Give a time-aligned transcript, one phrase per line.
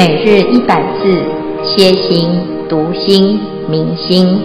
[0.00, 1.12] 每日一百字，
[1.62, 2.30] 歇心、
[2.70, 4.40] 读心、明心，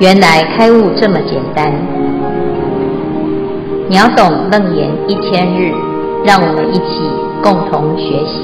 [0.00, 1.70] 原来开悟这么简单。
[3.88, 5.70] 秒懂楞严一千日，
[6.26, 6.82] 让我们一起
[7.44, 8.42] 共同学习。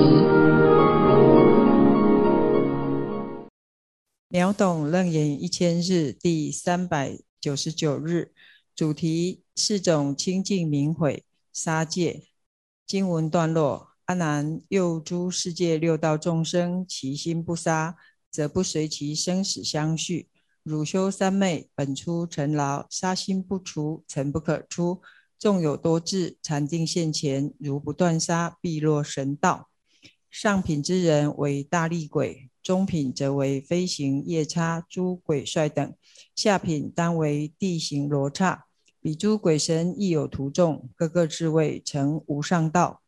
[4.29, 8.31] 秒懂楞严一千日第三百九十九日，
[8.77, 12.23] 主题：四种清净明慧杀戒。
[12.87, 13.88] 经文段落。
[14.09, 17.95] 阿难，又诸世界六道众生，其心不杀，
[18.31, 20.29] 则不随其生死相续。
[20.63, 25.03] 汝修三昧，本初尘劳，杀心不除，尘不可出。
[25.39, 29.69] 纵有多智，禅定现前，如不断杀，必落神道。
[30.31, 35.95] 上品之人为大力鬼，中品则为飞行夜叉、诸鬼帅等，
[36.35, 38.65] 下品当为地行罗刹。
[39.03, 43.03] 彼诸鬼神亦有徒众，各个智慧成无上道。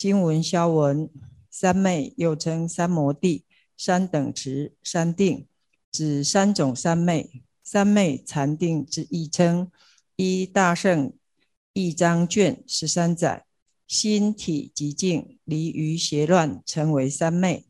[0.00, 1.10] 经文消文，
[1.50, 3.44] 三昧又称三摩地、
[3.76, 5.46] 三等持、三定，
[5.92, 7.42] 指三种三昧。
[7.62, 9.70] 三昧禅定之义称。
[10.16, 11.12] 一大圣
[11.74, 13.44] 一章卷十三载，
[13.86, 17.66] 心体寂静，离于邪乱，称为三昧。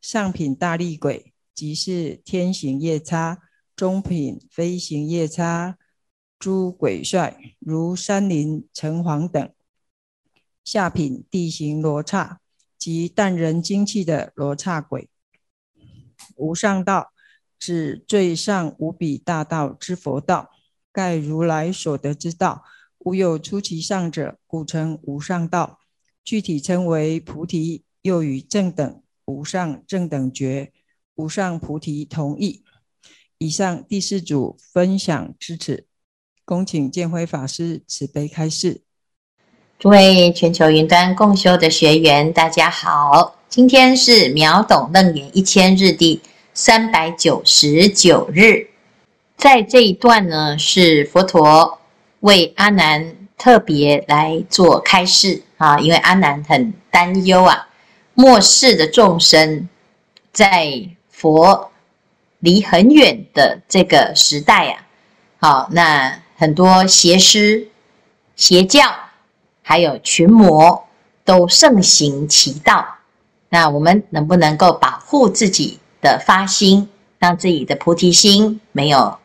[0.00, 3.38] 上品大力鬼，即是天行夜叉；
[3.74, 5.76] 中品飞行夜叉，
[6.38, 9.50] 诸鬼帅，如山林城隍等。
[10.64, 12.40] 下品地行罗刹，
[12.78, 15.08] 即淡人精气的罗刹鬼。
[16.36, 17.12] 无上道
[17.58, 20.50] 指最上无比大道之佛道，
[20.90, 22.64] 盖如来所得之道，
[22.98, 25.78] 无有出其上者，故称无上道。
[26.24, 30.72] 具体称为菩提，又与正等、无上正等觉、
[31.16, 32.64] 无上菩提同义。
[33.36, 35.86] 以上第四组分享至此，
[36.46, 38.83] 恭请见辉法师慈悲开示。
[39.78, 43.34] 诸位全球云端共修的学员，大家好！
[43.48, 46.22] 今天是秒懂楞严一千日第
[46.54, 48.68] 三百九十九日，
[49.36, 51.78] 在这一段呢，是佛陀
[52.20, 57.68] 为阿难特别来做开示啊，因为阿难很担忧啊，
[58.14, 59.68] 末世的众生
[60.32, 61.70] 在佛
[62.38, 64.86] 离很远的这个时代啊，
[65.40, 67.68] 好，那很多邪师
[68.34, 68.80] 邪教。
[69.66, 70.84] 还有群魔
[71.24, 72.86] 都盛行其道，
[73.48, 76.86] 那我们能不能够保护自己的发心，
[77.18, 79.16] 让自己的菩提心没有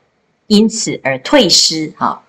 [0.48, 1.94] 因此而退失？
[1.98, 2.24] 哈，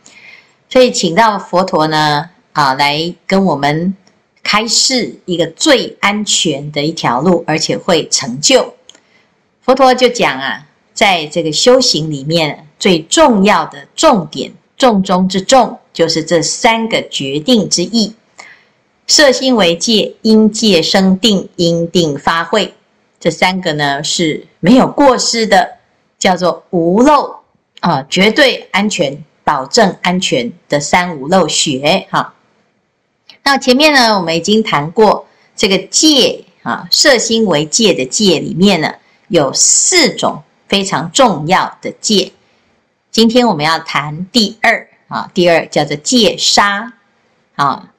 [0.69, 3.95] 所以请到佛陀呢，啊，来跟我们
[4.43, 8.75] 开示一个最安全的一条路，而且会成就。
[9.63, 15.79] 佛陀就讲啊，在这个修行里面，最重要的重点，重中之重。
[15.93, 18.15] 就是这三个决定之意：
[19.07, 22.75] 色心为戒，因戒生定，因定发慧。
[23.19, 25.79] 这三个呢是没有过失的，
[26.19, 27.37] 叫做无漏
[27.81, 32.07] 啊，绝对安全，保证安全的三无漏学。
[32.11, 32.35] 哈，
[33.43, 38.95] 那前面呢，我们已经谈过这个戒啊，色心为戒的戒里面呢，
[39.29, 42.33] 有四种非常重要的戒。
[43.11, 44.87] 今天我们要谈第二。
[45.11, 46.95] 啊，第二叫做戒杀。
[47.57, 47.91] 啊，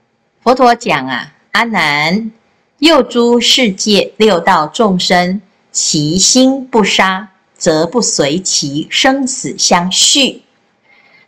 [0.41, 2.31] 佛陀讲啊，阿难，
[2.79, 5.39] 又诸世界六道众生，
[5.71, 10.41] 其心不杀，则不随其生死相续。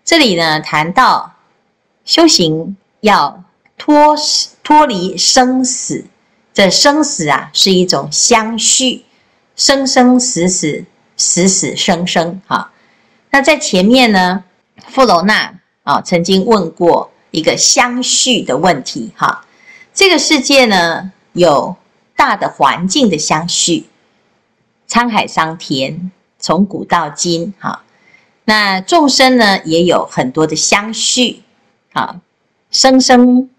[0.03, 1.35] 这里呢，谈到
[2.05, 3.43] 修行要
[3.77, 4.15] 脱
[4.63, 6.05] 脱离生死，
[6.53, 9.05] 这生死啊是一种相续，
[9.55, 10.85] 生生死死，
[11.17, 12.41] 死死生生。
[12.47, 12.71] 哈，
[13.29, 14.43] 那在前面呢，
[14.87, 15.53] 富罗那。
[15.83, 19.45] 啊，曾经问过一个相续的问题哈。
[19.93, 21.75] 这个世界呢，有
[22.15, 23.85] 大的环境的相续，
[24.87, 27.83] 沧海桑田，从古到今哈。
[28.45, 31.41] 那众生呢，也有很多的相续
[31.91, 32.21] 啊，
[32.71, 33.49] 生生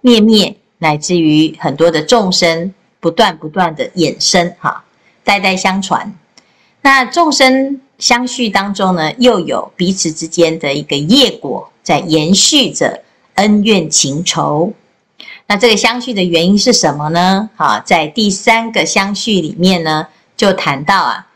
[0.00, 4.84] 灭灭，乃至于很多的众生不断不断的衍生哈，
[5.24, 6.16] 代代相传。
[6.82, 7.80] 那众生。
[7.98, 13.02] 相续当中呢，又有彼此之间的一个业果在延续着
[13.34, 14.72] 恩怨情仇。
[15.46, 17.48] 那这个相续的原因是什么呢？
[17.56, 21.26] 好，在第三个相续里面呢，就谈到啊，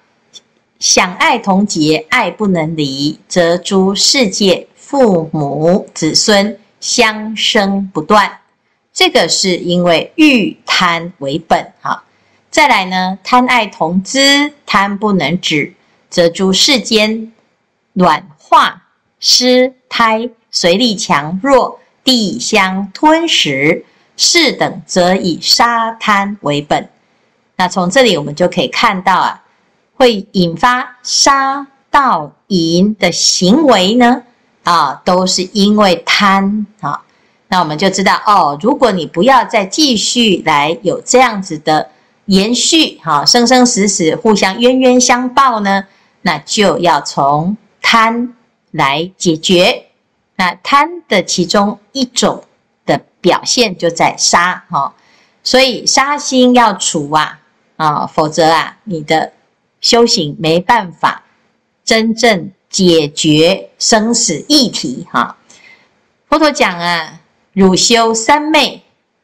[0.79, 8.39] 想爱同结，爱不能离，则诸世界父母子孙相生不断。
[8.93, 11.73] 这个是因为欲贪为本。
[11.81, 12.03] 哈，
[12.51, 15.73] 再来呢，贪爱同资，贪不能止。
[16.11, 17.33] 则诸世间
[17.93, 18.83] 卵化
[19.21, 23.85] 尸胎随力强弱，地相吞食，
[24.17, 26.89] 是等则以沙贪为本。
[27.57, 29.43] 那从这里我们就可以看到啊，
[29.95, 34.23] 会引发沙盗淫的行为呢，
[34.65, 37.01] 啊，都是因为贪啊。
[37.49, 41.91] 那我们就知道哦，如果你不要再继续来有这样子的
[42.27, 45.85] 延续，哈，生生死死互相冤冤相报呢，
[46.23, 48.35] 那就要从贪
[48.71, 49.87] 来解决。
[50.37, 52.45] 那贪的其中一种
[52.87, 54.95] 的表现就在杀，哈，
[55.43, 57.37] 所以杀心要除啊。
[57.77, 59.33] 啊，否则啊，你的
[59.81, 61.23] 修行没办法
[61.83, 65.39] 真正解决生死议题哈。
[66.29, 67.21] 佛陀讲啊，
[67.55, 68.83] 汝修三昧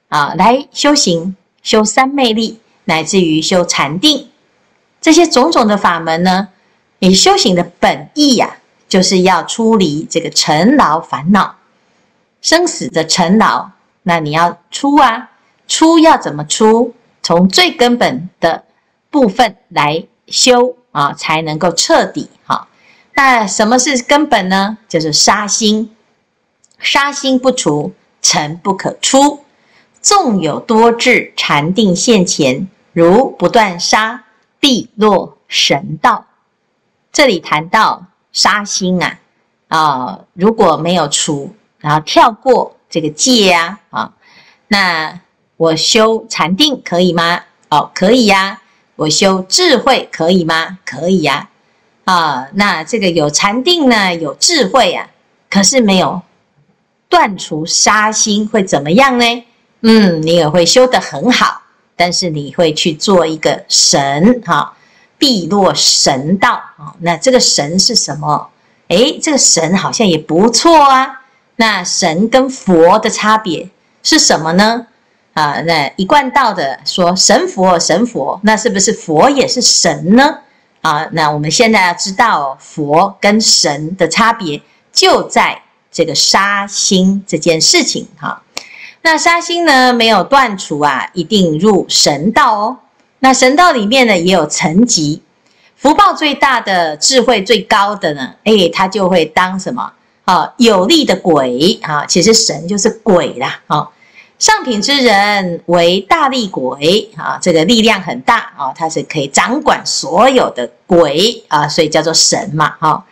[0.09, 4.31] 啊，来修行修三昧力，乃至于修禅定，
[5.03, 6.49] 这些种种的法门呢，
[6.99, 8.57] 你修行的本意呀、啊，
[8.89, 11.57] 就是要出离这个尘劳烦恼、
[12.41, 13.71] 生死的尘劳。
[14.03, 15.31] 那你要出啊，
[15.67, 16.95] 出要怎么出？
[17.23, 18.65] 从最根本的
[19.11, 22.69] 部分来修啊，才能够彻底哈。
[23.15, 24.79] 那什么是根本呢？
[24.89, 25.95] 就是杀心，
[26.79, 27.93] 杀心不除，
[28.23, 29.45] 尘不可出。
[30.01, 34.23] 纵有多智禅定现前，如不断杀，
[34.61, 36.27] 必落神道。
[37.17, 39.19] 这里谈到杀心啊，
[39.69, 44.13] 啊，如果没有除，然后跳过这个戒啊，啊，
[44.69, 45.19] 那。
[45.57, 47.41] 我修禅定可以吗？
[47.71, 48.61] 哦，可以呀。
[48.97, 50.79] 我修智慧可以吗？
[50.85, 51.49] 可以呀。
[52.05, 55.09] 啊，那这个有禅定呢，有智慧啊，
[55.49, 56.21] 可是没有
[57.09, 59.45] 断除杀心，会怎么样呢？
[59.81, 61.63] 嗯，你也会修得很好，
[61.97, 64.76] 但是你会去做一个神，哈，
[65.19, 66.53] 必落神道。
[66.53, 68.49] 啊，那这个神是什么？
[68.89, 71.23] 诶，这个神好像也不错啊。
[71.57, 73.71] 那神跟佛的差别
[74.03, 74.87] 是什么呢？
[75.35, 80.39] 啊，那一贯道的说神佛神佛，那是不是佛也是神呢？
[80.83, 88.43] 啊，那我们现在要知道佛跟神的差别就在这个杀心这件事情哈。
[89.03, 92.77] 那杀心呢，没有断除啊，一定入神道哦。
[93.19, 95.23] 那神道里面呢也有层级，
[95.75, 99.93] 福报最大的、智慧最高的呢，哎，他就会当什么
[100.25, 100.53] 啊？
[100.59, 103.89] 有力的鬼啊，其实神就是鬼啦，啊。
[104.39, 113.03] 上品之人为大力鬼啊，这个力量很大啊，他是可以掌管所有的鬼啊，所以叫做神嘛哈。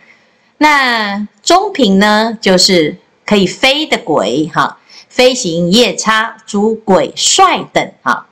[0.59, 4.77] 那中品呢，就是可以飞的鬼哈，
[5.09, 8.24] 飞行夜叉诸鬼帅等哈。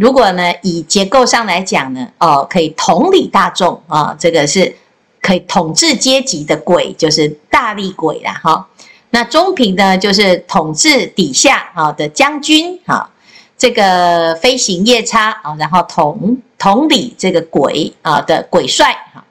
[0.00, 4.74] 如果呢以结构上来讲呢，哦，可以统领大众啊，这个是
[5.20, 8.66] 可以统治阶级的鬼，就是大力鬼啦哈。
[9.10, 13.10] 那中平呢，就是统治底下啊的将军啊，
[13.58, 19.22] 这个飞行夜叉啊，然后统统领这个鬼啊的鬼帅哈。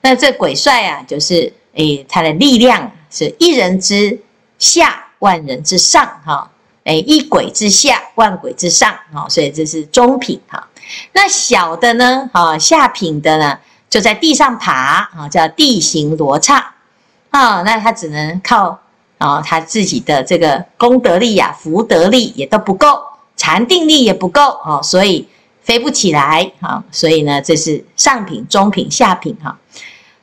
[0.00, 4.18] 那这鬼帅啊，就是诶，他的力量是一人之
[4.58, 6.50] 下，万人之上哈，
[6.84, 10.68] 诶，一鬼之下，万鬼之上啊，所以这是中品哈。
[11.12, 16.74] 那小的呢，啊下品的呢，就在地上爬啊，叫地行罗刹
[17.30, 18.78] 啊，那他只能靠。
[19.20, 23.02] 啊，他自己的这个功德力呀、福德力也都不够，
[23.36, 25.28] 禅定力也不够啊，所以
[25.62, 26.82] 飞不起来啊。
[26.90, 29.58] 所以呢，这是上品、中品、下品哈。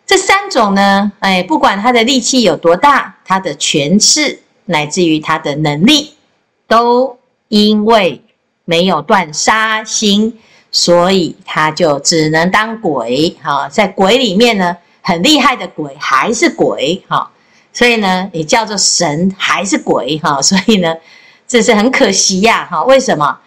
[0.08, 6.16] 这三种呢，哎，不管他的力气有多大，他的权势乃至于他的能力，
[6.68, 8.22] 都因为
[8.66, 10.38] 没有断杀心，
[10.72, 13.70] 所以他就只能当鬼哈。
[13.70, 17.32] 在鬼里面呢，很厉害的鬼还是鬼哈。
[17.72, 20.42] 所以呢，你叫做神还是鬼哈？
[20.42, 20.96] 所以呢，
[21.48, 22.84] 这是很可惜呀哈。
[22.84, 23.38] 为什么？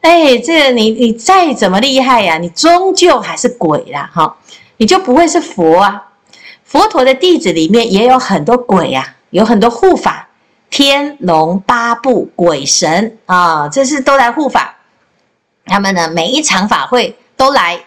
[0.00, 4.36] 哎，这个你你再怎么厉害呀，你终究还是鬼啦哈。
[4.76, 6.02] 你就不会是佛啊？
[6.64, 10.25] 佛陀的弟子里面也有很多鬼啊，有很多护法，
[10.70, 14.76] 天龙八部鬼神啊，这是都来护法。
[15.64, 17.80] 他们呢，每一场法会都来，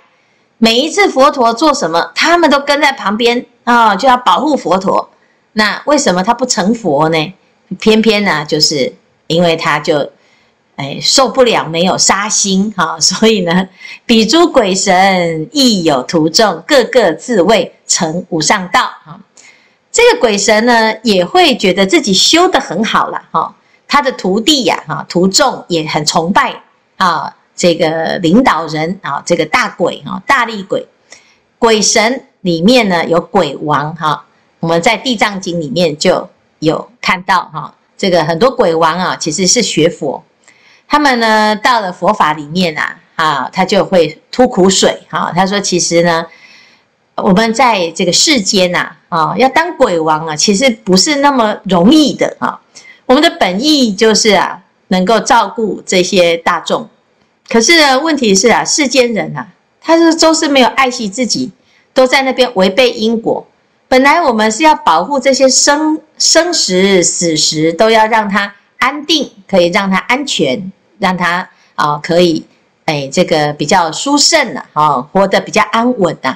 [0.58, 5.10] 每一次佛陀做什么，他们都跟在旁边啊，就要保护佛陀。
[5.54, 7.34] 那为什么他不成佛呢？
[7.80, 8.94] 偏偏呢，就是
[9.28, 10.12] 因为他就
[10.76, 13.70] 哎受不了没有杀心哈，所以呢，
[14.06, 19.20] 彼诸鬼神亦有徒众，个个自谓成无上道哈。
[19.92, 23.56] 这个鬼神呢，也会觉得自己修得很好了哈，
[23.88, 26.62] 他的徒弟呀哈，徒众也很崇拜
[26.98, 30.88] 啊，这个领导人啊，这个大鬼哈，大力鬼，
[31.58, 34.26] 鬼神里面呢有鬼王哈。
[34.60, 36.30] 我们在《地藏经》里面就
[36.60, 40.24] 有看到哈，这个很多鬼王啊，其实是学佛，
[40.88, 45.32] 他们呢到了佛法里面啊，啊，他就会吐苦水哈。
[45.36, 46.26] 他说：“其实呢，
[47.16, 52.60] 我们在这个世间呐，啊，啊要当鬼王啊，其实不是那么容易的啊。
[53.06, 56.88] 我们的本意就是啊，能够照顾这些大众。
[57.50, 59.48] 可是呢，问题是啊，世间人啊，
[59.82, 61.52] 他是都是没有爱惜自己，
[61.94, 63.46] 都在那边违背因果。
[63.88, 72.46] 本来我们是要保护这些生生时死时都要让他安定，可以让他安全，让他啊可以。”
[72.86, 76.36] 哎，这个比较殊胜了，哈，活得比较安稳呐。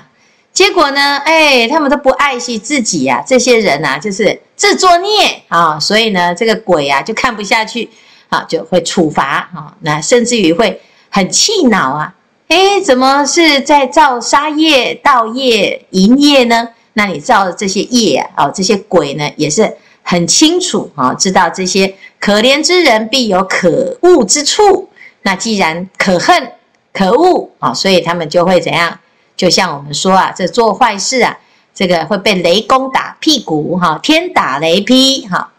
[0.53, 5.79] 结果呢，哎，他们都不爱惜自己呀，这些人呐，就是自作孽啊。
[5.79, 7.89] 所以呢，这个鬼啊就看不下去，
[8.29, 9.73] 啊，就会处罚啊。
[9.81, 10.79] 那甚至于会
[11.09, 12.13] 很气恼啊，
[12.49, 16.69] 哎，怎么是在造杀业、盗业、淫业呢？
[16.93, 24.87] 那你造的这些业啊，哦这些鬼呢，也是很清楚啊，知道这些可怜之人必有可恶之处。
[25.23, 26.51] 那既然可恨
[26.93, 28.99] 可恶啊，所以他们就会怎样？
[29.35, 31.37] 就像我们说啊，这做坏事啊，
[31.73, 35.51] 这个会被雷公打屁股哈，天打雷劈哈。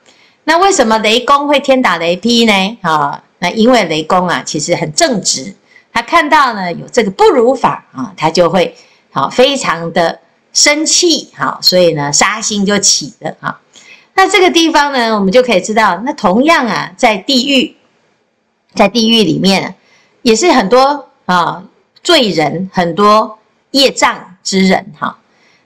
[0.44, 2.78] 那为什么雷公会天打雷劈呢？
[2.82, 5.54] 啊，那因为雷公啊，其实很正直，
[5.92, 8.74] 他看到呢有这个不如法啊，他就会
[9.12, 10.20] 好非常的
[10.52, 13.60] 生气哈，所以呢杀心就起了哈。
[14.14, 17.76] 那这个地方呢，我们就可以知道，那同样啊，在地狱。
[18.76, 19.76] 在地狱里面，
[20.22, 21.62] 也是很多啊
[22.02, 23.38] 罪人，很多
[23.74, 25.18] 业障之人哈。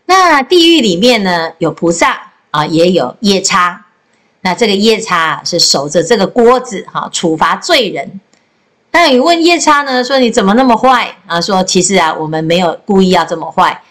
[0.06, 3.86] 那地狱里面呢，有菩萨啊，也有夜叉。
[4.40, 8.20] 那这个夜叉是守着这个锅子哈，处罚罪人。
[8.90, 11.40] 那你问夜叉呢，说你怎么那么坏啊？
[11.40, 13.82] 说其实啊，我们没有故意要这么坏，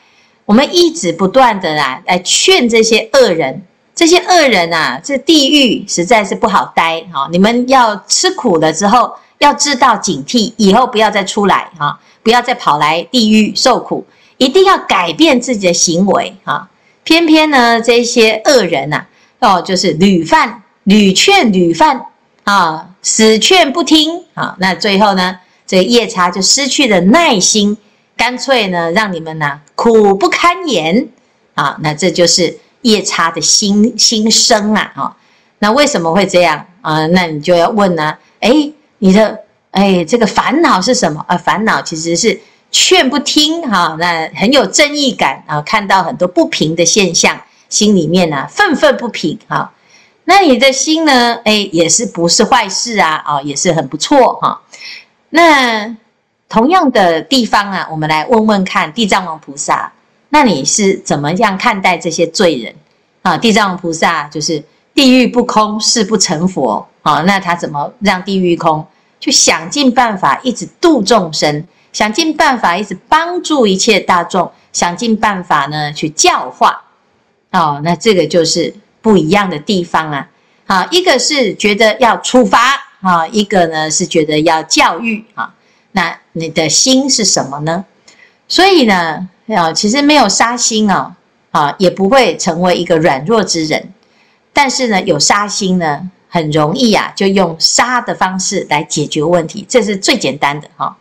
[0.45, 3.63] 我们一直不断的啊来劝这些恶人。
[3.93, 7.27] 这些恶人啊，这地狱实在是不好待哈！
[7.31, 14.05] 你们要吃苦了之后，要知道警惕，以后不要再出来哈，不要再跑来地狱受苦，
[14.37, 16.69] 一定要改变自己的行为哈。
[17.03, 19.05] 偏偏呢，这些恶人呐，
[19.39, 22.05] 哦，就是屡犯屡劝屡犯
[22.43, 27.77] 啊，死劝不听啊，那最后呢，这个夜叉就失去了耐心，
[28.15, 31.07] 干脆呢，让你们呐苦不堪言
[31.55, 32.59] 啊，那这就是。
[32.83, 35.17] 夜叉的心心声啊，哈，
[35.59, 37.05] 那为什么会这样啊？
[37.07, 38.19] 那你就要问呢、啊？
[38.99, 39.39] 你的
[39.71, 41.37] 哎，这个烦恼是什么啊？
[41.37, 42.39] 烦恼其实是
[42.71, 47.39] 劝不听哈，那很有正义感啊，看到很多不平的现象，
[47.69, 49.71] 心里面呢愤愤不平哈。
[50.25, 51.35] 那你的心呢？
[51.45, 53.23] 哎，也是不是坏事啊？
[53.25, 54.59] 啊，也是很不错哈。
[55.29, 55.95] 那
[56.49, 59.91] 同样的地方啊，我们来问问看地藏王菩萨。
[60.29, 62.75] 那你是怎么样看待这些罪人
[63.21, 63.37] 啊？
[63.37, 64.61] 地藏王菩萨就是
[64.97, 67.21] 地狱不空，誓不成佛啊。
[67.21, 68.83] 那他怎么让地狱空？
[69.19, 71.63] 就想尽办法一直度众生，
[71.93, 76.81] 想尽办法一直帮助一切大众，想尽办法呢去教化。
[77.51, 80.27] 哦，那这个就是不一样的地方啊。
[80.65, 82.59] 啊，一个是觉得要处罚
[83.01, 85.53] 啊，一个呢是觉得要教育啊。
[85.91, 87.85] 那你的心是什么呢？
[88.47, 89.29] 所以呢？
[89.49, 91.15] 啊，其实没有杀心啊，
[91.51, 93.93] 啊，也不会成为一个软弱之人。
[94.57, 100.97] 但是呢，有杀心呢，很容易啊，就用杀的方式来解决问题，这是最简单的哈。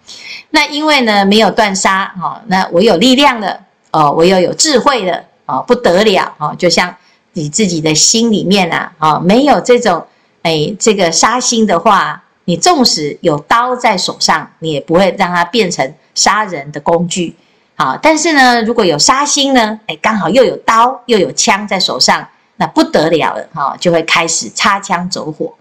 [0.51, 3.59] 那因为呢，没有断杀哈，那我有力量了
[3.93, 6.95] 哦，我又有智慧了哦，不得了哦，就像
[7.33, 10.05] 你自己的心里面啊，啊，没有这种
[10.43, 17.35] 哎，这个杀心的话，你纵使有刀在手上，你也不会让它变成杀人的工具。
[17.75, 25.55] 好，但是呢，如果有杀心呢，哎，刚好又有刀又有枪在手上，那不得了了，哈，就会开始擦枪走火。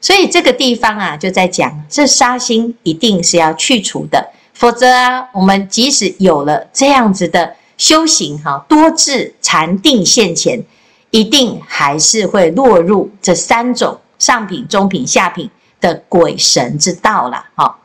[0.00, 10.62] 所以这个地方啊，就在讲这杀心一定是要去除的，否则啊，我们即使有了这样子的修行，哈，多智禅定现前，
[11.10, 17.78] 一定还是会落入这三种上品、中品、下品的鬼神之道了，哈，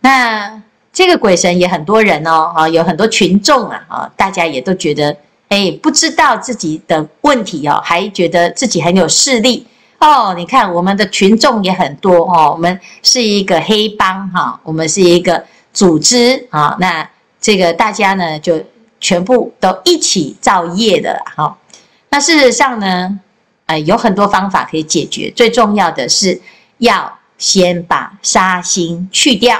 [0.00, 0.62] 那。
[0.90, 5.16] 这个鬼神也很多人哦，啊，有很多群众啊，啊，大家也都觉得，
[5.48, 9.66] 哎，不知道自己的问题哦，还觉得自己很有势力
[9.98, 10.34] 哦。
[10.36, 17.08] 你看我们的群众也很多哦，我们是一个黑帮哈，我们是一个组织啊，那
[17.40, 18.62] 这个大家呢就
[19.00, 21.56] 全部都一起造业的哈。
[22.10, 23.18] 那事实上呢，
[23.66, 26.40] 呃，有很多方法可以解决，最重要的是
[26.78, 29.58] 要先把杀心去掉。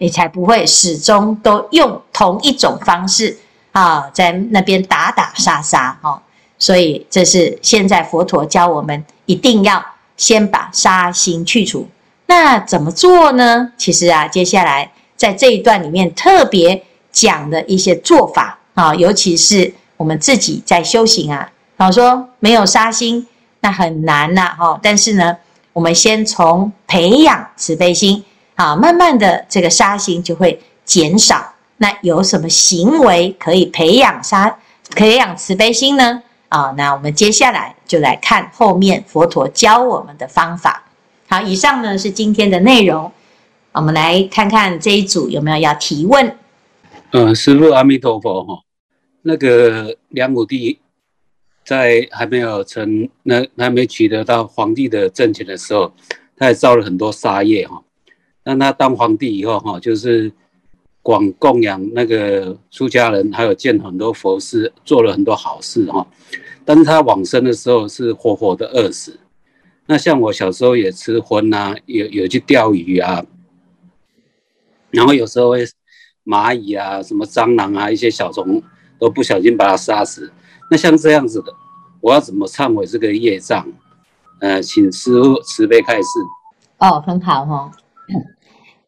[0.00, 3.36] 你才不会始终都用同一种方式
[3.78, 6.20] 啊，在那边打打杀杀哦。
[6.58, 9.84] 所以这是现在佛陀教我们一定要
[10.16, 11.86] 先把杀心去除。
[12.26, 13.72] 那怎么做呢？
[13.76, 16.82] 其实啊，接下来在这一段里面特别
[17.12, 23.26] 讲的一些做法啊，尤其是我们自己在修行啊，老说没有杀心，
[23.60, 24.78] 那很难呐，哈。
[24.82, 25.36] 但是呢，
[25.72, 28.24] 我们先从培养慈悲心
[28.56, 31.54] 啊，慢慢的这个杀心就会减少。
[31.78, 34.58] 那有什么行为可以培养杀、
[34.94, 36.22] 培养慈悲心呢？
[36.48, 40.84] 啊，那我们接下来就来看后面佛陀教我们的方法。
[41.28, 43.10] 好，以上呢是今天的内容。
[43.72, 46.36] 我们来看看这一组有没有要提问。
[47.12, 48.60] 嗯，师父阿弥陀佛哈。
[49.22, 50.78] 那个梁武帝
[51.64, 55.92] 在还没有成，那还没取得到皇帝的政权的时候，
[56.36, 57.82] 他也造了很多杀业哈。
[58.44, 60.32] 那他当皇帝以后哈，就是
[61.02, 66.06] 广供养那个出家人，还有建很多佛寺，做了很多好事哈。
[66.64, 69.18] 但是他往生的时候是活活的饿死。
[69.86, 73.24] 那像我小时候也吃荤呐，有有去钓鱼啊，
[74.90, 75.64] 然后有时候会
[76.26, 78.62] 蚂蚁啊、什么蟑螂啊、一些小虫
[78.98, 80.30] 都不小心把它杀死。
[80.70, 81.54] 那像这样子的，
[82.02, 83.66] 我要怎么忏悔这个业障？
[84.40, 86.08] 呃，请师父慈悲开示。
[86.78, 87.72] 哦，很好哈。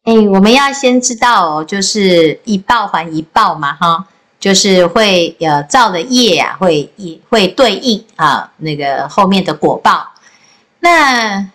[0.03, 4.07] 哎，我们要先知道哦，就是一报还一报嘛哈。
[4.39, 6.91] 就是会呃造的业啊，会
[7.29, 10.13] 会对应啊那个后面的果报。
[10.79, 11.47] 那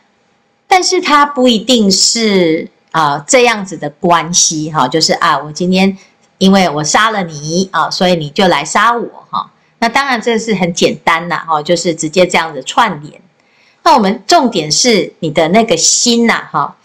[0.68, 5.98] 但是它不一定是啊这样子的关系哈，就是啊我今天
[6.38, 9.50] 因为我杀了你啊，所以你就来杀我哈。
[9.80, 13.20] 那当然这是很简单呐哈，就是直接这样子串联。
[13.82, 16.76] 那我们重点是你的那个心呐哈。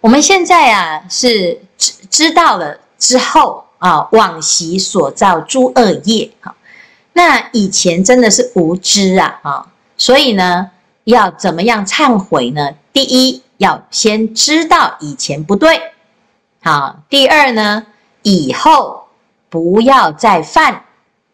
[0.00, 3.64] 我们现在啊是知知道了之后。
[3.80, 6.54] 啊，往昔所造诸恶业，哈，
[7.14, 9.66] 那以前真的是无知啊，啊，
[9.96, 10.70] 所以呢，
[11.04, 12.74] 要怎么样忏悔呢？
[12.92, 15.80] 第一，要先知道以前不对，
[16.62, 17.86] 好，第二呢，
[18.20, 19.08] 以后
[19.48, 20.84] 不要再犯，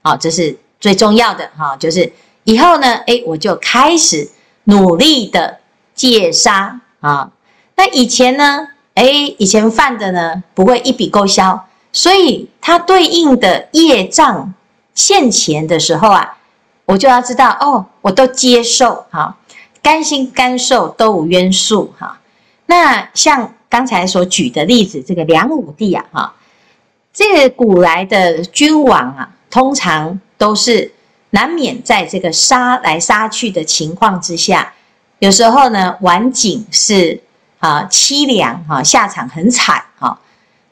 [0.02, 2.12] 好，这是最重要的，哈，就是
[2.44, 4.30] 以后呢，诶，我就开始
[4.62, 5.58] 努力的
[5.96, 7.32] 戒杀啊，
[7.76, 11.66] 那以前呢，诶，以前犯的呢，不会一笔勾销。
[11.92, 14.52] 所以它对应的业障
[14.94, 16.36] 现前的时候啊，
[16.84, 19.34] 我就要知道哦，我都接受哈，
[19.80, 22.18] 甘心甘受都无冤诉哈。
[22.66, 26.34] 那像刚才所举的例子，这个梁武帝啊哈，
[27.14, 30.92] 这个古来的君王啊，通常都是
[31.30, 34.74] 难免在这个杀来杀去的情况之下，
[35.20, 37.22] 有时候呢，晚景是
[37.58, 40.18] 啊凄凉哈，下场很惨哈。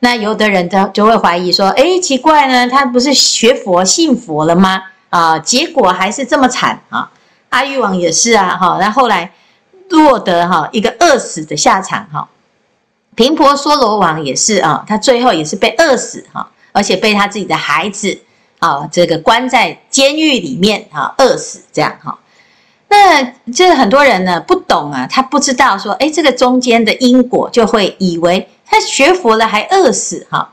[0.01, 4.83] 那有的人他就会怀疑说，诶，奇怪呢，他不是学佛信佛了吗？
[5.09, 7.11] 啊，结果还是这么惨啊！
[7.51, 9.33] 阿育王也是啊，哈，那后来
[9.89, 12.29] 落得哈一个饿死的下场哈。
[13.15, 18.21] 频婆娑罗王也是啊，他最后也是被饿死哈，而且被他自己的孩子
[18.59, 22.19] 啊这个关在监狱里面啊饿死这样哈。
[22.97, 28.49] 那这很多人呢不懂啊，他不知道说，诶，这个中间的因果就会以为。
[28.67, 30.51] 他学佛了还饿死哈？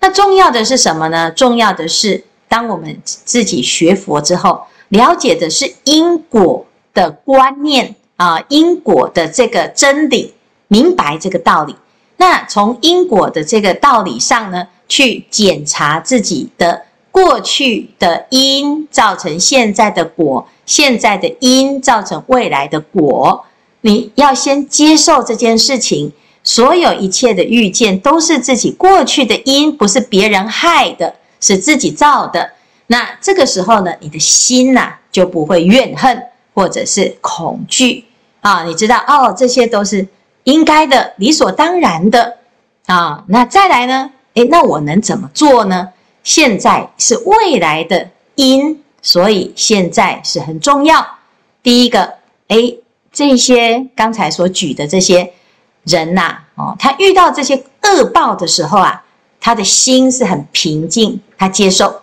[0.00, 1.30] 那重要的是什么呢？
[1.30, 6.64] 重要的是，当我们自己学佛之后，了解的是因果
[6.94, 10.34] 的观念啊，因果的这个真理，
[10.68, 11.76] 明白这个道理。
[12.16, 23.44] 那从因果的这个道理上呢，去检查自己的过去的因造成现在的果，现在的因造成未来的果。
[23.82, 26.12] 你要先接受这件事情。
[26.44, 32.50] 所有一切的遇见都是自己过去的因，不是别人害的，是自己造的。
[32.88, 36.20] 那这个时候呢，你的心呐、啊、就不会怨恨
[36.52, 38.04] 或者是恐惧
[38.40, 38.64] 啊。
[38.64, 40.04] 你知道哦，这些都是
[40.42, 42.38] 应该的、理所当然的
[42.86, 43.22] 啊。
[43.28, 44.10] 那再来呢？
[44.34, 45.90] 诶，那我能怎么做呢？
[46.22, 51.06] 现在是未来的因，所以现在是很重要。
[51.62, 52.14] 第一个，
[52.48, 52.78] 诶，
[53.12, 55.32] 这些刚才所举的这些。
[55.84, 59.02] 人呐、哦，他遇到这些恶报的时候啊，
[59.40, 62.02] 他的心是很平静，他接受。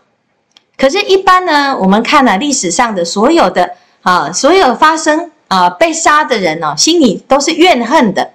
[0.75, 8.31] 可是，一般呢，我们看了历史上的所有的啊，所有发生啊被杀的人哦，心里都是怨恨的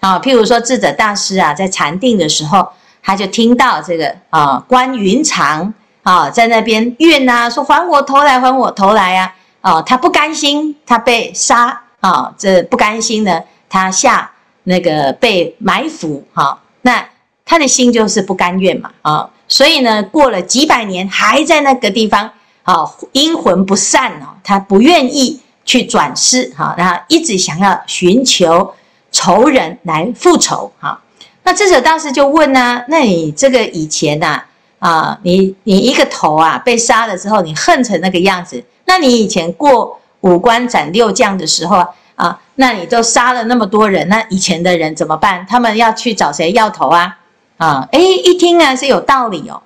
[0.00, 0.18] 啊。
[0.18, 2.66] 譬如说，智者大师啊，在禅定的时候，
[3.02, 9.34] 他就听到这个啊，关云长啊在那边怨呐，说还我头来，还我头来啊！
[9.60, 14.30] 哦，他不甘心，他被杀啊，这不甘心呢，他下。
[14.64, 17.04] 那个被埋伏，哈，那
[17.44, 22.30] 他的心就是不甘愿嘛，啊，所以呢，过了几百年还在那个地方，
[22.62, 28.72] 啊，阴魂不散哦，他不愿意去转世，哈，那一直想要寻求
[29.10, 31.00] 仇人来复仇，哈，
[31.44, 34.42] 那智者大师就问啊，那你这个以前呐
[34.78, 45.44] 啊，你你一个头啊被杀了之后，你恨成那个样子，那你以前过五关斩六将的时候啊，那你都杀了那么多人，那以前的人怎么办？
[45.48, 47.18] 他们要去找谁要头啊？
[47.58, 49.60] 啊，诶，一听啊是有道理哦。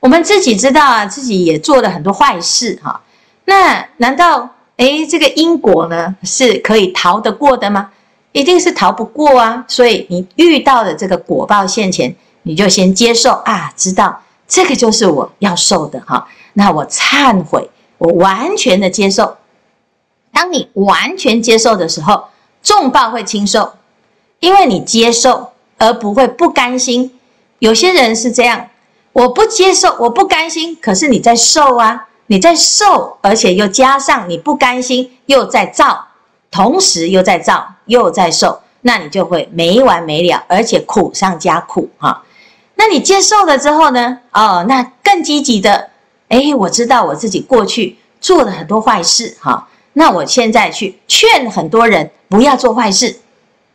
[0.00, 3.00] 我们自己知道啊，自己也做了很多坏事哈、
[3.44, 7.90] 那难道诶这个因果呢是可以逃得过的吗？
[8.32, 9.64] 一定是逃不过啊。
[9.68, 19.36] 所以你遇到的这个果报现前，你就先接受啊，知道这个就是我要受的哈、那我忏悔，我完全的接受。
[20.32, 22.24] 当你完全接受的时候，
[22.62, 23.72] 重报会轻受，
[24.38, 27.18] 因为你接受而不会不甘心。
[27.58, 28.66] 有些人是这样。
[29.12, 30.78] 我不接受，我不甘心。
[30.80, 36.06] 可是你在受啊，你在受，而且又加上你不甘心，又在造，
[36.48, 42.22] 同时又在造，又在受，那你就会没完没了，而且苦上加苦哈。
[42.76, 44.18] 那你接受了之后呢？
[44.32, 45.90] 哦，那更积极的，
[46.28, 49.68] 诶，我知道我自己过去做了很多坏事哈。
[49.92, 53.20] 那我现在去劝很多人不要做坏事，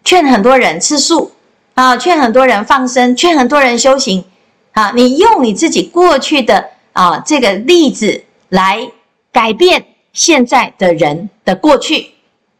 [0.03, 1.31] 劝很多人吃素
[1.75, 4.23] 啊，劝很多人放生，劝很多人修行。
[4.71, 8.89] 啊，你用你自己过去的啊这个例子来
[9.31, 12.14] 改变现在的人的过去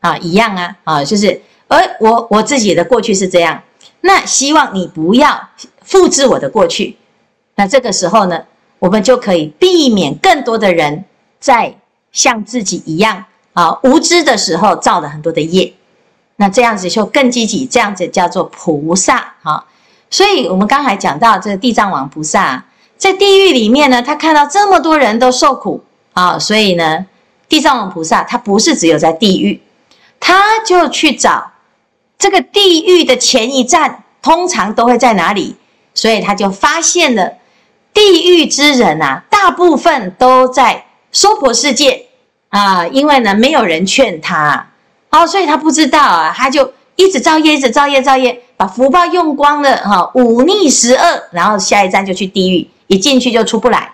[0.06, 3.60] 啊，一样啊啊，就是而我我自己的过去是这样，
[4.02, 5.50] 那希望你不要
[5.82, 6.96] 复制我的过去，
[7.56, 8.39] 那这个时候呢，
[8.78, 11.06] 我们就可以避免更多的人
[11.39, 11.76] 在
[12.12, 15.74] 像自己一样啊无知的时候造了很多的业，
[16.36, 19.65] 那这样子就更积极，这样子叫做菩萨啊。
[20.12, 22.63] 所以，我们刚才讲到这个地藏王菩萨
[22.96, 27.06] 在地狱里面呢，他看到这么多人都受苦啊，所以呢，
[27.50, 29.60] 地藏王菩萨他不是只有在地狱，
[30.19, 31.51] 他就去找
[32.17, 35.56] 这个地狱的前一站，通常都会在哪里？
[35.93, 37.34] 所以他就发现了
[37.93, 42.06] 地狱之人啊，大部分都在娑婆世界
[42.49, 44.67] 啊，因为呢，没有人劝他，
[45.12, 48.41] 哦，所以他不知道啊，他就一直造业，一直造业，造业。
[48.58, 53.91] 把福报用光了哈，忤逆十恶，然后下一站就去地狱，一进去就出不来。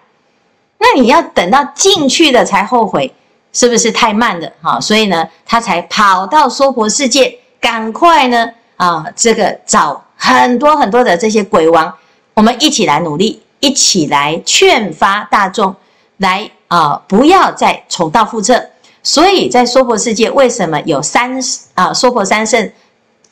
[0.77, 3.11] 那你要等到进去了才后悔，
[3.53, 4.79] 是不是太慢了哈？
[4.79, 11.93] 所以呢，他才跑到娑婆世界，赶快呢啊，这个找很多很多的这些鬼王，
[12.33, 15.75] 我们一起来努力，一起来劝发大众，
[16.17, 18.69] 来啊，不要再重蹈覆辙。
[19.03, 21.39] 所以在娑婆世界，为什么有三
[21.73, 22.71] 啊娑婆三圣？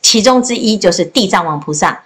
[0.02, 2.02] 其中之一就是地藏王菩萨，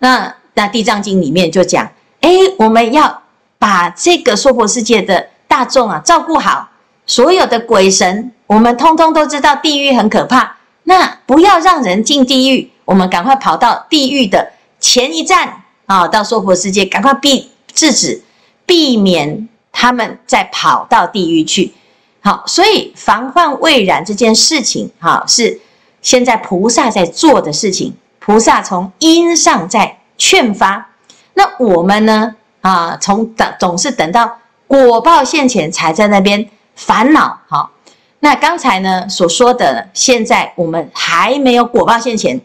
[0.00, 3.22] 那那地藏经里面就讲，哎，我们要
[3.58, 6.68] 把这个娑婆世界的大众啊照顾好，
[7.08, 18.22] 所有的鬼神，我们通通都知道地狱很可怕，那不要让人进地狱，我们赶快跑到地狱的前一站啊，到娑婆世界，赶快避制止，
[18.64, 21.72] 避免他们再跑到地狱去。
[22.20, 25.60] 好，所以防患未然这件事情，哈是。
[26.00, 30.90] 现在菩萨在做的事情，菩萨从因上在劝发，
[31.34, 32.36] 那我们呢？
[32.60, 37.38] 啊，从等总是等到果报现前才在那边烦恼。
[37.46, 37.70] 好，
[38.20, 42.40] 那刚才呢所说的，现在我们还没有果报现前，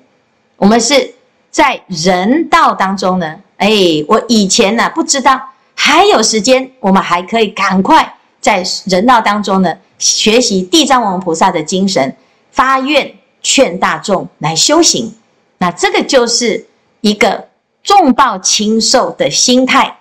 [0.57, 1.13] 我们是
[1.49, 3.39] 在人道当中呢。
[3.57, 3.69] 哎，
[4.07, 5.39] 我以前呢不知道
[5.75, 12.15] 还有时间，我们还可以赶快在人道当中呢学习地藏王菩萨的精神，
[12.51, 13.15] 发愿。
[13.45, 15.13] 劝大众来修行，
[15.57, 16.65] 那这个就是
[17.01, 17.49] 一个
[17.83, 19.97] 重报轻受的心态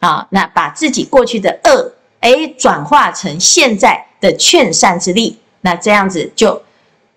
[0.00, 0.26] 啊。
[0.30, 6.62] 那把自己过去的恶，哎，转化成现在的劝善之力，那这样子就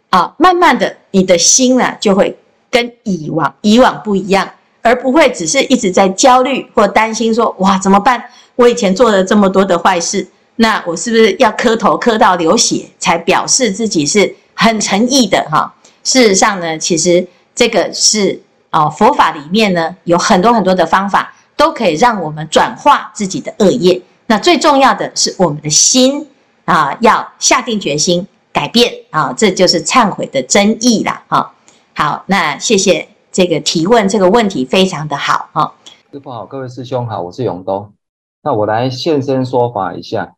[0.09, 2.37] 啊，慢慢的你的心呢，就会
[2.69, 4.49] 跟以往以往不一样，
[4.81, 8.23] 而不会只是一直在焦虑或担心说，哇，怎么办？
[8.55, 14.35] 我以前做了这么多的坏事，那我是不是要磕头磕到流血，才表示自己是？
[14.55, 18.39] 很诚意的哈，事实上呢，其实这个是
[18.69, 23.99] 啊，佛法里面呢有很多很多的方法，都可以让我们转化自己的恶业。
[24.27, 26.27] 那最重要的是我们的心
[26.65, 31.53] 啊，要下定决心改变啊，这就是忏悔的真意啦哈。
[31.95, 35.73] 好，那谢谢这个提问这个问题非常的好哈。
[36.12, 37.93] 师傅好，各位师兄好，我是永东，
[38.41, 40.36] 那我来现身说法一下。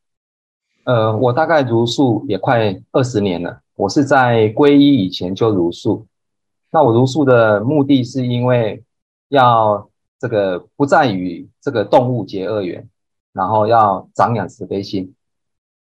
[0.85, 3.59] 呃，我大概茹素也快二十年了。
[3.75, 6.05] 我是在皈依以前就茹素，
[6.71, 8.83] 那我茹素的目的是因为
[9.29, 12.87] 要这个不再与这个动物结恶缘，
[13.35, 15.13] 然后要长养慈悲心。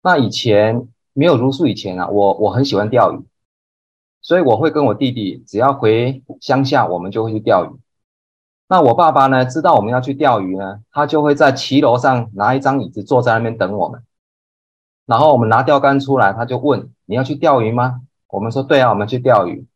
[0.01, 3.27] 那以前没有茹素以前啊，我我很喜欢钓鱼，
[4.21, 7.69] 所以我会跟我弟弟只要回乡下，我们就会去钓鱼。
[8.69, 14.03] 那我爸爸呢，知道我们要去钓鱼呢，他就会在骑楼上拿一张椅子坐在那边等我们。
[15.05, 19.67] 然后我们拿钓竿出来，他就问：“你要去钓鱼吗？”我们说：“对啊，我们去钓鱼。”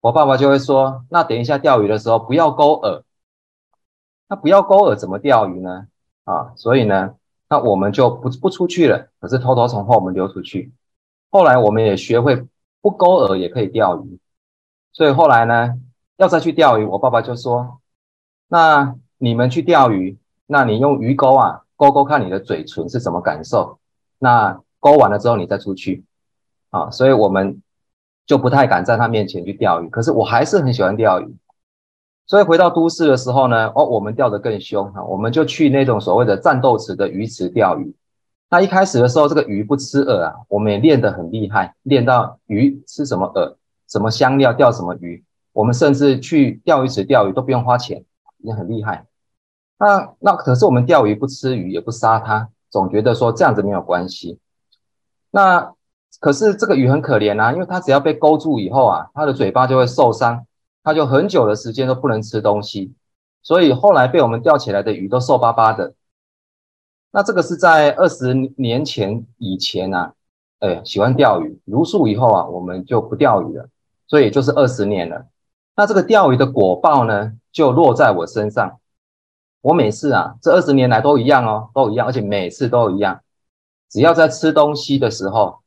[0.00, 3.02] 我爸爸就会说：“那等一下钓鱼的时候不要钩饵。”
[4.28, 5.88] 那不要钩饵怎么钓鱼呢？
[6.24, 7.14] 啊，所以呢，
[7.48, 10.72] 那我们就不不出去了，可是偷偷从后门溜出去。
[11.30, 12.46] 后来我们也学会
[12.80, 14.18] 不钩饵也可以钓鱼。
[14.92, 15.74] 所以后来呢，
[16.16, 17.80] 要再去钓鱼，我爸爸就说
[18.48, 23.78] ：“那你们去钓鱼，那你用鱼钩啊勾勾看你的嘴唇是什么感受。
[24.18, 26.04] 那勾完了之后你再出去。”
[26.70, 27.62] 啊，所以我们
[28.26, 29.88] 就不太敢在他面前去钓鱼。
[29.88, 31.36] 可是我还是很喜欢钓鱼。
[32.26, 37.94] 所以回到都市的时候呢，哦，我们钓得更凶哈，我们就去那种所谓的战斗池的鱼池钓鱼。
[38.50, 43.56] 那一开始的时候，这个鱼不吃饵啊，我们也练得很厉害，练到鱼吃什么饵。
[43.86, 48.02] 什么香料钓什么鱼，我们甚至去钓鱼池钓鱼都不用花钱，
[48.38, 49.04] 也很厉害。
[49.78, 54.38] 那那可是我们钓鱼不吃鱼，也不杀它，总觉得说这样子没有关系。
[55.30, 55.74] 那
[56.18, 60.44] 可是这个鱼很可怜啊，因为它只要被勾住以后啊，它的嘴巴就会受伤，
[60.84, 62.94] 他就很久的时间都不能吃东西，
[63.42, 65.94] 所以后来被我们钓起来的鱼都瘦巴巴的。
[67.10, 70.14] 那这个是在二十年前以前啊，
[70.60, 73.68] 哎，喜欢钓鱼，茹素以后啊，我们就不钓鱼了。
[74.06, 75.26] 所以就是二十年了，
[75.74, 78.78] 那这个钓鱼的果报呢，就落在我身上。
[79.62, 83.22] 我每次啊，这二十年来都一样哦，都一样，而且每次都一样。
[83.88, 85.60] 只要在吃东西的时候，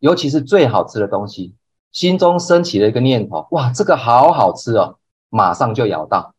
[0.00, 1.54] 尤其是最好吃的东西，
[1.92, 4.96] 心中升起了一个念头：哇，这个好好吃哦！
[5.28, 6.34] 马上就咬到，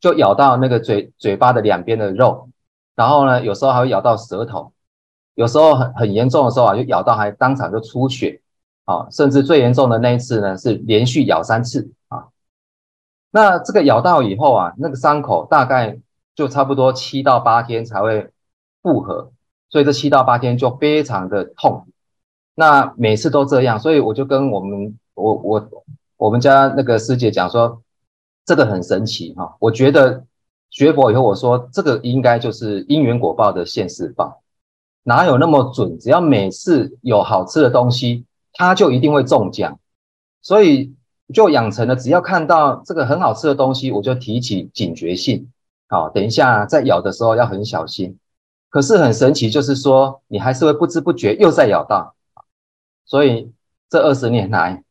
[0.00, 2.48] 就咬到那个嘴嘴巴的两边的肉，
[2.94, 4.72] 然后呢，有时候还会咬到舌头，
[5.34, 8.40] 有时候很很严重的时候啊，就咬到还当场就出血。
[8.84, 12.30] 啊，甚至最严重的那一次呢，是连续咬三次啊。
[13.30, 16.00] 那这个咬到以后啊，那个伤口大概
[16.34, 18.32] 就差不多七到八天才会
[18.82, 19.30] 复合，
[19.70, 21.86] 所以这七到八天就非常的痛。
[22.54, 25.70] 那每次都这样，所以我就跟我们我我
[26.16, 27.82] 我们家那个师姐讲说，
[28.44, 29.56] 这个很神奇哈。
[29.60, 30.24] 我觉得
[30.70, 34.42] 学佛以后，我说这个应该就是因缘果报的现世报，
[35.02, 35.98] 哪有那么准？
[35.98, 38.24] 只要每次有好吃的东西。
[38.54, 39.80] 他就一定会中奖，
[40.42, 40.94] 所以
[41.32, 45.50] 就养成了，只要看到这个很好吃的东西，我就提起警觉性。
[45.88, 48.18] 好，等一下在咬的时候要很小心。
[48.68, 52.14] 可是很神奇，就是说你还是会不知不觉又在咬到。
[53.04, 53.52] 所以
[53.88, 54.82] 这二十年来，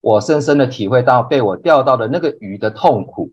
[0.00, 3.32] 我深深的体会到被我钓到的那个鱼的痛苦。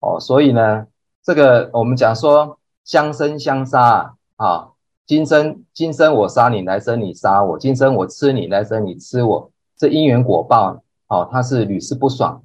[0.00, 0.86] 哦，所以呢，
[1.22, 4.68] 这个我们讲说相生相杀啊。
[5.04, 9.50] 今生今生我杀你，来生你杀我；今生我吃你，来生你吃我。
[9.76, 12.42] 这因缘果报，哦，它是屡试不爽。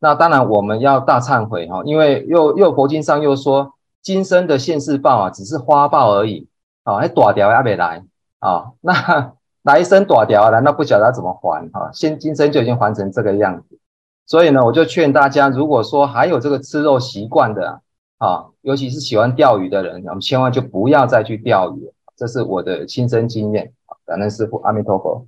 [0.00, 6.48] 那当然我们要大忏悔哈，因为又又佛经上又说，今生的现世报啊，只是花报而已。
[6.84, 8.04] 哦，还大条还没来
[8.40, 11.90] 啊，那来生大条了，那不晓得怎么还哈？
[11.92, 13.78] 现今生就已经还成这个样子。
[14.26, 17.80] 所以呢，我就劝大家，如果说还有这个吃肉习惯的
[18.18, 21.90] 啊，尤其是喜欢钓鱼的人，我们千万就不要再去钓鱼。
[22.16, 23.72] 这是我的亲身经验，
[24.06, 25.26] 感恩师父，阿弥陀佛。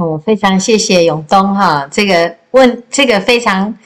[0.00, 3.76] 我非常谢谢永东哈，这个问这个非常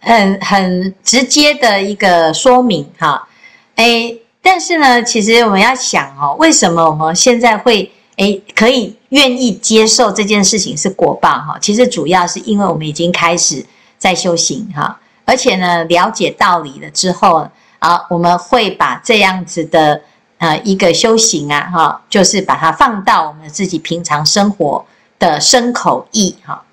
[0.00, 3.28] 很很直接的一个说明哈。
[3.76, 11.58] 哎，但是呢，其实我们要想哦，为什么我们现在会哎可以愿意接受这件事情是果报哈？
[11.60, 13.64] 其实主要是因为我们已经开始
[13.98, 17.48] 在修行哈，而且呢，了解道理了之后
[17.78, 20.00] 啊，我们会把这样子的。
[20.38, 24.84] 呃，一个修行啊，哈，就是把它放到我们自己平常生活
[25.16, 26.64] 的身口意，哈，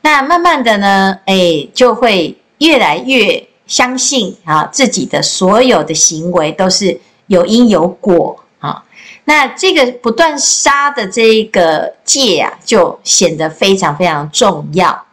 [0.00, 8.41] 那慢慢的呢，哎，就会越来越相信啊，自己的所有的行为都是有因有果。
[9.24, 15.04] 那这个不断杀的这个戒啊，就显得非常非常重要。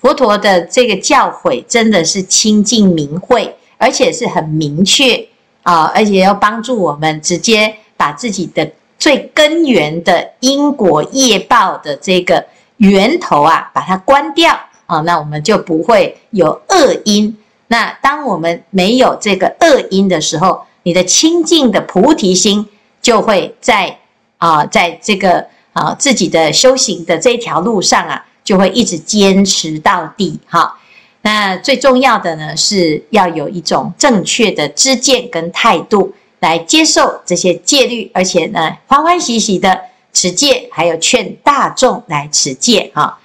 [0.00, 5.28] 佛陀的这个教诲真的是清净明慧，而且是很明确。
[5.62, 12.44] 啊，而且要帮助我们直接把自己的最根源的因果业报的这个
[12.76, 17.34] 源头啊，把它关掉啊，那我们就不会有恶因。
[17.68, 22.68] 那当我们没有这个恶因的时候，你的清净的菩提心
[23.04, 23.94] 就会在
[24.38, 30.74] 啊，在这个啊自己的修行的这条路上啊，就会一直坚持到底哈。
[31.20, 39.78] 那最重要的呢，是要有一种正确的知见跟态度来接受这些戒律，而且呢，欢欢喜喜的
[40.14, 43.18] 持戒，还有劝大众来持戒哈。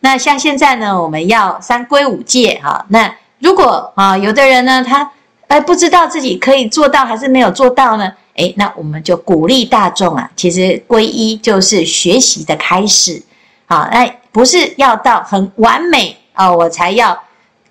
[0.00, 2.86] 那像现在呢，我们要三规五戒哈。
[2.88, 5.12] 那如果啊，有的人呢，他
[5.48, 8.10] 哎，不知道自己可以做到还是没有做到呢？
[8.36, 13.22] 哎，那我们就鼓励大众啊，其实皈依就是学习的开始，
[13.66, 17.18] 啊，那，不是要到很完美啊，我才要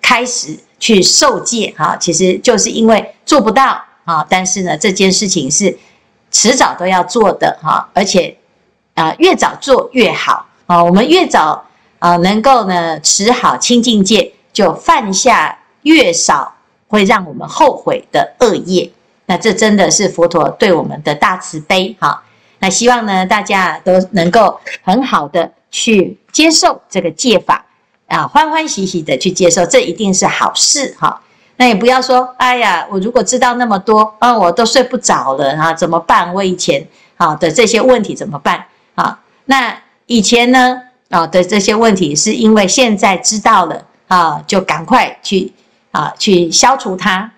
[0.02, 5.78] 开始去受戒哈，其实就是因为做不到啊，但是呢，这件事情是
[6.32, 8.36] 迟早都要做的哈，而且
[8.94, 11.64] 啊，越早做越好啊，我们越早
[12.00, 16.54] 啊能够呢持好清净戒，就犯下越少
[16.88, 18.90] 会让我们后悔的恶业。
[19.26, 22.22] 那这真的是佛陀对我们的大慈悲哈。
[22.58, 27.64] 那希望呢大家都能够很好的去接受这个戒法
[28.08, 31.20] 啊，欢欢喜喜的去接受，这一定是好事哈。
[31.56, 36.32] 那也不要说，哎呀，我如果知道那么多啊，我都睡不着了啊，怎么办？
[36.32, 36.86] 我以前
[37.16, 39.18] 啊的这些问题怎么办啊？
[39.46, 45.52] 那以前呢啊的这些问题，是因为现在知道了啊，就赶快去
[45.90, 47.32] 啊去消除它。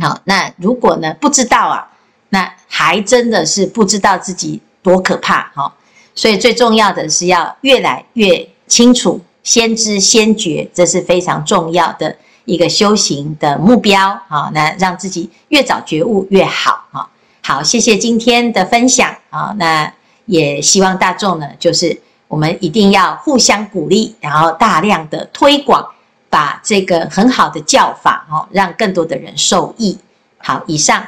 [0.00, 1.88] 好，那如果呢不知道啊，
[2.28, 5.72] 那还真的是不知道自己多可怕哈。
[6.14, 14.10] 所以最重要的是要越来越清楚，先知先觉，这是非常重要的一个修行的目标。
[14.28, 16.84] 啊，那让自己越早觉悟越好。
[16.92, 17.08] 哈，
[17.42, 19.54] 好，谢谢今天的分享啊。
[19.56, 19.92] 那
[20.26, 25.84] 也希望大众呢，就是我们一定要互相鼓励，然后大量的推广。
[26.30, 29.98] 把这个很好的教法哦，让更多的人受益。
[30.38, 31.04] 好，以上。